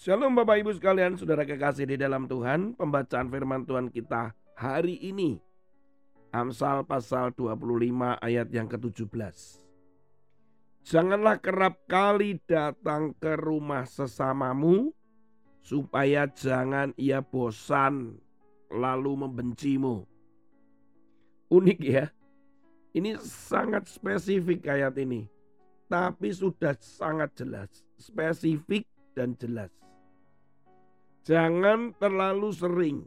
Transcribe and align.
Shalom 0.00 0.32
Bapak 0.32 0.64
Ibu 0.64 0.72
sekalian, 0.72 1.20
saudara 1.20 1.44
kekasih 1.44 1.84
di 1.84 2.00
dalam 2.00 2.24
Tuhan, 2.24 2.72
pembacaan 2.72 3.28
firman 3.28 3.68
Tuhan 3.68 3.92
kita 3.92 4.32
hari 4.56 4.96
ini. 4.96 5.36
Amsal 6.32 6.88
pasal 6.88 7.36
25 7.36 8.16
ayat 8.16 8.48
yang 8.48 8.64
ke-17. 8.64 9.60
Janganlah 10.88 11.36
kerap 11.44 11.84
kali 11.84 12.40
datang 12.48 13.12
ke 13.12 13.36
rumah 13.36 13.84
sesamamu, 13.84 14.88
supaya 15.60 16.24
jangan 16.32 16.96
ia 16.96 17.20
bosan 17.20 18.16
lalu 18.72 19.28
membencimu. 19.28 20.08
Unik 21.52 21.80
ya, 21.84 22.08
ini 22.96 23.20
sangat 23.20 23.84
spesifik 23.84 24.64
ayat 24.64 24.96
ini. 24.96 25.28
Tapi 25.92 26.32
sudah 26.32 26.72
sangat 26.80 27.36
jelas, 27.36 27.68
spesifik 28.00 28.88
dan 29.12 29.36
jelas. 29.36 29.68
Jangan 31.24 31.92
terlalu 32.00 32.48
sering 32.52 32.98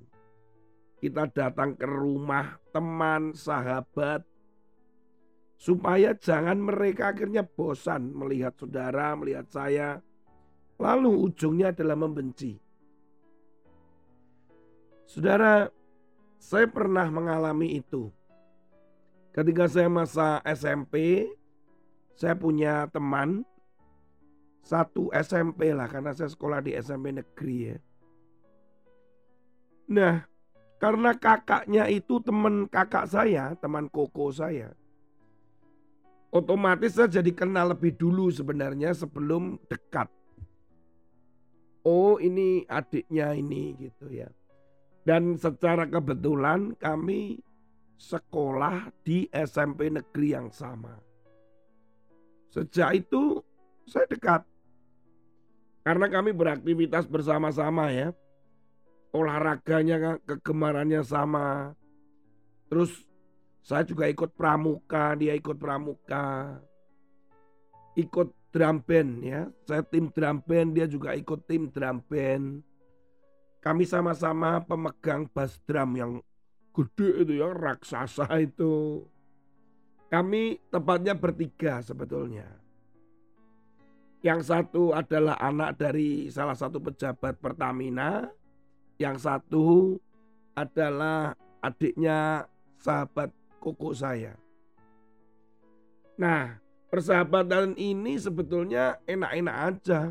kita 1.03 1.27
datang 1.34 1.76
ke 1.76 1.84
rumah 1.84 2.55
teman, 2.72 3.36
sahabat, 3.36 4.23
supaya 5.59 6.16
jangan 6.16 6.55
mereka 6.55 7.12
akhirnya 7.12 7.44
bosan 7.44 8.16
melihat 8.16 8.55
saudara, 8.55 9.12
melihat 9.17 9.48
saya, 9.52 9.99
lalu 10.80 11.27
ujungnya 11.27 11.76
adalah 11.76 11.99
membenci. 11.99 12.55
Saudara, 15.03 15.67
saya 16.39 16.72
pernah 16.72 17.08
mengalami 17.11 17.84
itu. 17.84 18.08
Ketika 19.36 19.67
saya 19.67 19.91
masa 19.91 20.39
SMP, 20.47 21.28
saya 22.16 22.38
punya 22.38 22.88
teman 22.94 23.44
satu 24.64 25.11
SMP 25.11 25.75
lah 25.75 25.91
karena 25.91 26.16
saya 26.16 26.31
sekolah 26.31 26.64
di 26.64 26.72
SMP 26.80 27.11
negeri 27.11 27.58
ya. 27.73 27.78
Nah, 29.88 30.23
karena 30.84 31.16
kakaknya 31.16 31.88
itu 31.88 32.20
teman 32.20 32.67
kakak 32.67 33.08
saya, 33.08 33.56
teman 33.59 33.88
koko 33.88 34.31
saya. 34.31 34.72
Otomatis 36.34 36.98
saya 36.98 37.08
jadi 37.08 37.31
kenal 37.31 37.72
lebih 37.72 37.94
dulu 37.94 38.28
sebenarnya 38.34 38.92
sebelum 38.92 39.62
dekat. 39.70 40.09
Oh 41.88 42.17
ini 42.17 42.67
adiknya 42.67 43.36
ini 43.36 43.75
gitu 43.80 44.09
ya. 44.09 44.31
Dan 45.03 45.36
secara 45.36 45.84
kebetulan 45.84 46.75
kami 46.80 47.44
sekolah 48.00 48.92
di 49.03 49.28
SMP 49.31 49.92
negeri 49.92 50.36
yang 50.36 50.47
sama. 50.52 50.95
Sejak 52.52 53.03
itu 53.03 53.44
saya 53.88 54.08
dekat. 54.08 54.42
Karena 55.84 56.08
kami 56.08 56.31
beraktivitas 56.31 57.03
bersama-sama 57.03 57.92
ya 57.92 58.16
olahraganya 59.14 60.17
kegemarannya 60.25 61.06
sama. 61.06 61.78
Terus 62.67 62.92
saya 63.64 63.86
juga 63.86 64.09
ikut 64.09 64.33
pramuka, 64.33 65.16
dia 65.16 65.38
ikut 65.38 65.56
pramuka. 65.56 66.59
Ikut 67.94 68.34
drum 68.50 68.81
band 68.81 69.11
ya. 69.22 69.41
Saya 69.69 69.86
tim 69.86 70.09
drum 70.09 70.41
band, 70.41 70.75
dia 70.75 70.89
juga 70.89 71.14
ikut 71.14 71.45
tim 71.45 71.69
drum 71.69 72.02
band. 72.09 72.66
Kami 73.64 73.88
sama-sama 73.88 74.59
pemegang 74.59 75.30
bass 75.31 75.56
drum 75.64 75.95
yang 75.95 76.11
gede 76.73 77.23
itu 77.23 77.34
ya, 77.39 77.53
raksasa 77.53 78.28
itu. 78.44 79.06
Kami 80.11 80.59
tepatnya 80.67 81.16
bertiga 81.16 81.80
sebetulnya. 81.80 82.45
Yang 84.19 84.51
satu 84.51 84.91
adalah 84.91 85.40
anak 85.40 85.80
dari 85.80 86.28
salah 86.28 86.56
satu 86.56 86.80
pejabat 86.80 87.40
Pertamina, 87.40 88.28
yang 89.03 89.19
satu 89.19 90.00
adalah 90.56 91.36
adiknya 91.59 92.47
sahabat 92.80 93.36
koko 93.59 93.91
saya. 93.91 94.40
Nah, 96.16 96.56
persahabatan 96.88 97.75
ini 97.75 98.16
sebetulnya 98.16 98.96
enak-enak 99.03 99.58
aja. 99.59 100.02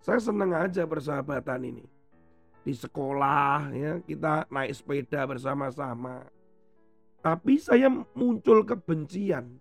Saya 0.00 0.20
senang 0.24 0.56
aja 0.56 0.88
persahabatan 0.88 1.68
ini. 1.68 1.84
Di 2.64 2.72
sekolah 2.72 3.74
ya, 3.76 3.92
kita 4.00 4.48
naik 4.48 4.72
sepeda 4.72 5.28
bersama-sama. 5.28 6.24
Tapi 7.20 7.60
saya 7.60 7.92
muncul 8.16 8.64
kebencian. 8.64 9.52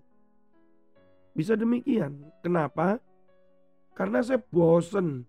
Bisa 1.36 1.60
demikian. 1.60 2.16
Kenapa? 2.40 2.98
Karena 3.92 4.24
saya 4.24 4.40
bosen 4.40 5.26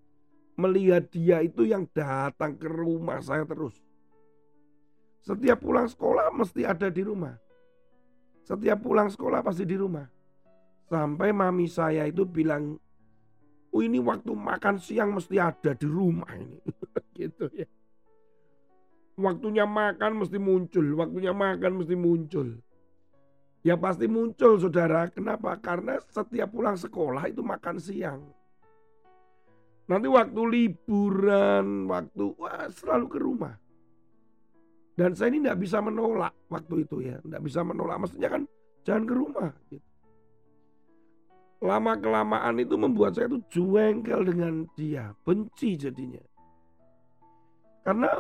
melihat 0.57 1.09
dia 1.09 1.41
itu 1.41 1.65
yang 1.65 1.89
datang 1.91 2.57
ke 2.57 2.69
rumah 2.69 3.21
saya 3.25 3.47
terus. 3.49 3.77
Setiap 5.23 5.63
pulang 5.63 5.87
sekolah 5.87 6.35
mesti 6.35 6.67
ada 6.67 6.91
di 6.91 7.03
rumah. 7.07 7.39
Setiap 8.43 8.83
pulang 8.83 9.07
sekolah 9.07 9.41
pasti 9.41 9.63
di 9.63 9.79
rumah. 9.79 10.05
Sampai 10.91 11.31
mami 11.31 11.71
saya 11.71 12.05
itu 12.11 12.27
bilang, 12.27 12.75
oh 13.71 13.81
ini 13.81 14.03
waktu 14.03 14.35
makan 14.35 14.83
siang 14.83 15.15
mesti 15.15 15.39
ada 15.39 15.73
di 15.79 15.87
rumah 15.87 16.29
ini. 16.35 16.59
gitu 17.19 17.47
ya. 17.55 17.71
Waktunya 19.15 19.63
makan 19.63 20.25
mesti 20.25 20.43
muncul, 20.43 20.87
waktunya 20.99 21.31
makan 21.31 21.81
mesti 21.81 21.95
muncul. 21.95 22.49
Ya 23.63 23.79
pasti 23.79 24.11
muncul 24.11 24.59
saudara, 24.59 25.07
kenapa? 25.07 25.55
Karena 25.63 26.03
setiap 26.03 26.51
pulang 26.51 26.75
sekolah 26.75 27.31
itu 27.31 27.47
makan 27.47 27.79
siang. 27.79 28.27
Nanti 29.93 30.09
waktu 30.09 30.41
liburan, 30.41 31.85
waktu 31.85 32.25
wah 32.41 32.65
selalu 32.73 33.07
ke 33.13 33.19
rumah. 33.21 33.55
Dan 34.97 35.13
saya 35.13 35.37
ini 35.37 35.45
tidak 35.45 35.61
bisa 35.61 35.85
menolak 35.85 36.33
waktu 36.49 36.89
itu 36.89 37.05
ya, 37.05 37.21
tidak 37.21 37.43
bisa 37.45 37.61
menolak. 37.61 38.01
Maksudnya 38.01 38.33
kan 38.33 38.49
jangan 38.89 39.05
ke 39.05 39.13
rumah. 39.13 39.53
Gitu. 39.69 39.85
Lama 41.61 41.93
kelamaan 42.01 42.57
itu 42.57 42.75
membuat 42.81 43.21
saya 43.21 43.29
itu 43.29 43.45
jengkel 43.53 44.25
dengan 44.25 44.65
dia, 44.73 45.13
benci 45.29 45.77
jadinya. 45.77 46.25
Karena 47.85 48.17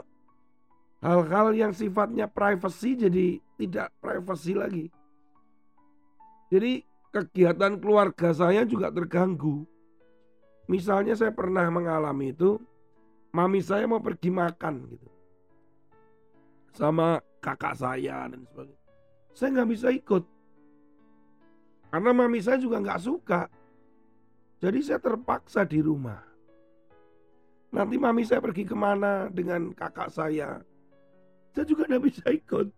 hal-hal 1.01 1.57
yang 1.57 1.73
sifatnya 1.73 2.29
privacy 2.29 3.01
jadi 3.01 3.41
tidak 3.57 3.97
privacy 3.97 4.53
lagi. 4.53 4.87
Jadi 6.53 6.85
kegiatan 7.17 7.81
keluarga 7.81 8.37
saya 8.37 8.69
juga 8.69 8.93
terganggu. 8.93 9.72
Misalnya 10.71 11.19
saya 11.19 11.35
pernah 11.35 11.67
mengalami 11.69 12.31
itu, 12.31 12.59
mami 13.35 13.59
saya 13.59 13.89
mau 13.89 13.99
pergi 13.99 14.31
makan 14.31 14.75
gitu. 14.87 15.09
Sama 16.73 17.21
kakak 17.43 17.77
saya 17.77 18.31
dan 18.31 18.47
sebagainya. 18.47 18.81
Saya 19.33 19.49
nggak 19.59 19.71
bisa 19.73 19.89
ikut. 19.91 20.25
Karena 21.93 22.11
mami 22.17 22.41
saya 22.41 22.57
juga 22.57 22.81
nggak 22.81 23.03
suka. 23.03 23.49
Jadi 24.63 24.79
saya 24.81 25.03
terpaksa 25.03 25.67
di 25.67 25.83
rumah. 25.83 26.23
Nanti 27.73 27.97
mami 27.97 28.23
saya 28.23 28.41
pergi 28.41 28.69
ke 28.69 28.77
mana 28.77 29.29
dengan 29.33 29.73
kakak 29.73 30.13
saya. 30.13 30.61
Saya 31.53 31.65
juga 31.69 31.89
nggak 31.89 32.05
bisa 32.05 32.25
ikut. 32.31 32.69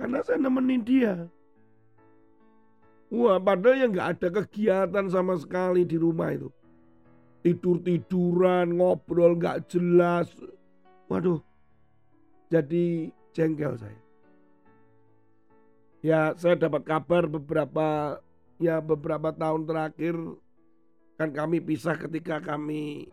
Karena 0.00 0.18
saya 0.24 0.40
nemenin 0.40 0.82
dia. 0.82 1.14
Wah, 3.10 3.42
padahal 3.42 3.74
ya 3.74 3.86
nggak 3.90 4.08
ada 4.16 4.28
kegiatan 4.30 5.06
sama 5.10 5.34
sekali 5.34 5.82
di 5.82 5.98
rumah 5.98 6.30
itu. 6.30 6.46
Tidur-tiduran, 7.42 8.78
ngobrol 8.78 9.34
nggak 9.34 9.66
jelas. 9.66 10.30
Waduh, 11.10 11.42
jadi 12.46 13.10
jengkel 13.34 13.74
saya. 13.82 14.00
Ya, 16.00 16.32
saya 16.38 16.54
dapat 16.54 16.86
kabar 16.86 17.26
beberapa 17.26 18.16
ya 18.62 18.78
beberapa 18.78 19.34
tahun 19.34 19.66
terakhir 19.66 20.16
kan 21.18 21.34
kami 21.34 21.60
pisah 21.60 21.98
ketika 21.98 22.38
kami 22.38 23.10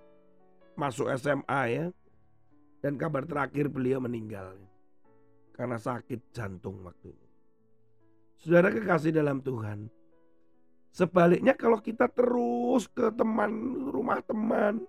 masuk 0.78 1.10
SMA 1.18 1.62
ya. 1.74 1.86
Dan 2.78 3.02
kabar 3.02 3.26
terakhir 3.26 3.74
beliau 3.74 3.98
meninggal 3.98 4.54
karena 5.58 5.82
sakit 5.82 6.30
jantung 6.30 6.86
waktu 6.86 7.10
itu. 7.10 7.28
Saudara 8.38 8.70
kekasih 8.70 9.18
dalam 9.18 9.42
Tuhan. 9.42 9.90
Sebaliknya 10.98 11.54
kalau 11.54 11.78
kita 11.78 12.10
terus 12.10 12.90
ke 12.90 13.14
teman, 13.14 13.54
rumah 13.94 14.18
teman, 14.26 14.82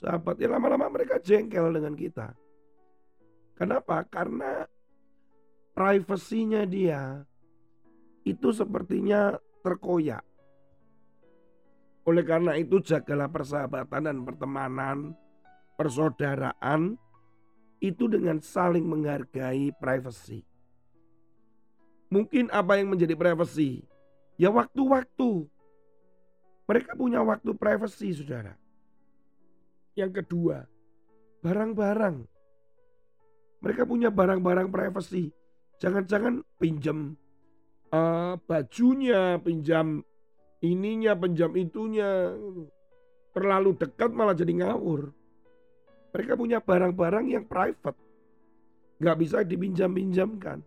sahabat, 0.00 0.40
ya 0.40 0.48
lama-lama 0.48 0.88
mereka 0.88 1.20
jengkel 1.20 1.68
dengan 1.76 1.92
kita. 1.92 2.32
Kenapa? 3.60 4.00
Karena 4.08 4.64
privasinya 5.76 6.64
dia 6.64 7.20
itu 8.24 8.56
sepertinya 8.56 9.36
terkoyak. 9.60 10.24
Oleh 12.08 12.24
karena 12.24 12.56
itu 12.56 12.80
jagalah 12.80 13.28
persahabatan 13.28 14.08
dan 14.08 14.24
pertemanan, 14.24 15.12
persaudaraan 15.76 16.96
itu 17.84 18.08
dengan 18.08 18.40
saling 18.40 18.88
menghargai 18.88 19.76
privasi. 19.76 20.40
Mungkin 22.08 22.48
apa 22.48 22.80
yang 22.80 22.96
menjadi 22.96 23.12
privasi? 23.12 23.89
Ya 24.40 24.48
waktu-waktu. 24.48 25.44
Mereka 26.64 26.96
punya 26.96 27.20
waktu 27.20 27.52
privasi, 27.52 28.08
saudara. 28.16 28.56
Yang 29.92 30.24
kedua, 30.24 30.64
barang-barang. 31.44 32.24
Mereka 33.60 33.84
punya 33.84 34.08
barang-barang 34.08 34.72
privasi. 34.72 35.28
Jangan-jangan 35.76 36.40
pinjam 36.56 37.20
uh, 37.92 38.40
bajunya, 38.48 39.36
pinjam 39.44 40.00
ininya, 40.64 41.12
pinjam 41.20 41.52
itunya. 41.60 42.32
Terlalu 43.36 43.76
dekat 43.76 44.08
malah 44.16 44.32
jadi 44.32 44.56
ngawur. 44.64 45.12
Mereka 46.16 46.32
punya 46.40 46.64
barang-barang 46.64 47.26
yang 47.28 47.44
private. 47.44 47.98
Nggak 49.04 49.16
bisa 49.20 49.44
dipinjam-pinjamkan. 49.44 50.64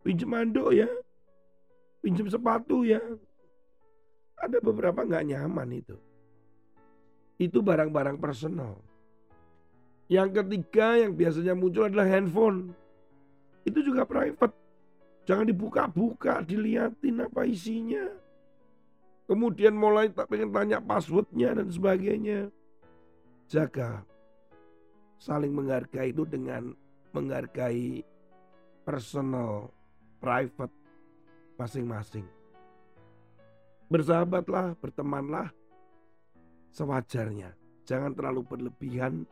Pinjam 0.00 0.32
mando 0.32 0.72
ya. 0.72 0.88
Pinjam 2.04 2.28
sepatu 2.28 2.84
ya. 2.84 3.00
Ada 4.36 4.60
beberapa 4.60 5.00
nggak 5.08 5.24
nyaman 5.24 5.72
itu. 5.72 5.96
Itu 7.40 7.64
barang-barang 7.64 8.20
personal. 8.20 8.76
Yang 10.12 10.44
ketiga 10.44 11.00
yang 11.00 11.16
biasanya 11.16 11.56
muncul 11.56 11.88
adalah 11.88 12.04
handphone. 12.04 12.76
Itu 13.64 13.80
juga 13.80 14.04
private. 14.04 14.52
Jangan 15.24 15.48
dibuka-buka, 15.48 16.44
dilihatin 16.44 17.24
apa 17.24 17.48
isinya. 17.48 18.04
Kemudian 19.24 19.72
mulai 19.72 20.12
tak 20.12 20.28
pengen 20.28 20.52
tanya 20.52 20.84
passwordnya 20.84 21.56
dan 21.56 21.72
sebagainya. 21.72 22.52
Jaga. 23.48 24.04
Saling 25.16 25.56
menghargai 25.56 26.12
itu 26.12 26.28
dengan 26.28 26.76
menghargai 27.16 28.04
personal, 28.84 29.72
private 30.20 30.83
masing-masing. 31.54 32.26
Bersahabatlah, 33.86 34.74
bertemanlah 34.80 35.52
sewajarnya. 36.74 37.54
Jangan 37.84 38.16
terlalu 38.16 38.42
berlebihan 38.48 39.28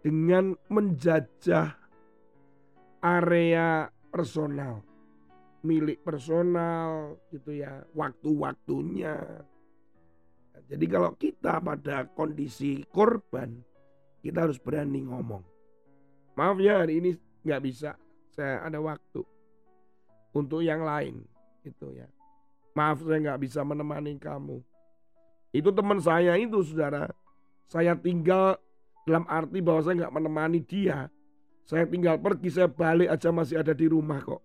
dengan 0.00 0.56
menjajah 0.72 1.76
area 3.04 3.86
personal, 4.10 4.80
milik 5.62 6.00
personal 6.02 7.20
gitu 7.30 7.52
ya, 7.62 7.84
waktu-waktunya. 7.92 9.44
Jadi 10.72 10.86
kalau 10.88 11.12
kita 11.14 11.60
pada 11.60 12.08
kondisi 12.16 12.80
korban, 12.88 13.60
kita 14.24 14.48
harus 14.48 14.56
berani 14.56 15.04
ngomong. 15.04 15.44
Maaf 16.32 16.56
ya 16.64 16.80
hari 16.80 17.04
ini 17.04 17.10
nggak 17.44 17.62
bisa, 17.62 17.92
saya 18.32 18.64
ada 18.64 18.80
waktu 18.80 19.20
untuk 20.32 20.64
yang 20.64 20.80
lain 20.80 21.20
gitu 21.62 21.94
ya. 21.94 22.10
Maaf 22.76 23.04
saya 23.04 23.18
nggak 23.20 23.40
bisa 23.40 23.60
menemani 23.62 24.16
kamu. 24.18 24.60
Itu 25.52 25.70
teman 25.70 26.00
saya 26.00 26.36
itu 26.40 26.60
saudara. 26.64 27.12
Saya 27.68 27.96
tinggal 27.96 28.56
dalam 29.04 29.24
arti 29.28 29.60
bahwa 29.60 29.80
saya 29.84 29.94
nggak 30.04 30.14
menemani 30.14 30.60
dia. 30.64 31.08
Saya 31.62 31.86
tinggal 31.86 32.18
pergi, 32.18 32.50
saya 32.50 32.66
balik 32.66 33.08
aja 33.08 33.30
masih 33.30 33.62
ada 33.62 33.72
di 33.72 33.86
rumah 33.86 34.18
kok. 34.18 34.42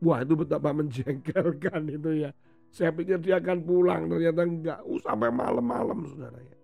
Wah 0.00 0.24
itu 0.24 0.34
betapa 0.36 0.72
menjengkelkan 0.72 1.88
itu 1.88 2.28
ya. 2.28 2.30
Saya 2.74 2.90
pikir 2.90 3.22
dia 3.22 3.38
akan 3.38 3.62
pulang, 3.62 4.10
ternyata 4.10 4.42
enggak. 4.42 4.78
Uh, 4.82 4.98
sampai 4.98 5.30
malam-malam 5.30 6.02
saudara 6.10 6.42
ya. 6.42 6.58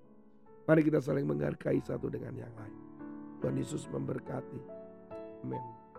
Mari 0.66 0.82
kita 0.82 0.98
saling 0.98 1.22
menghargai 1.22 1.78
satu 1.82 2.10
dengan 2.10 2.34
yang 2.34 2.50
lain. 2.58 2.78
Tuhan 3.38 3.54
Yesus 3.54 3.86
memberkati. 3.90 4.60
Amin. 5.46 5.89